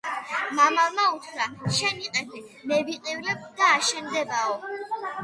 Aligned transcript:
მამალმა 0.59 1.03
უთხრა: 1.17 1.45
შენ 1.79 1.99
იყეფე, 2.05 2.41
მე 2.71 2.79
ვიყივლებ 2.87 3.45
და 3.61 3.69
აშენდებაო. 3.75 4.57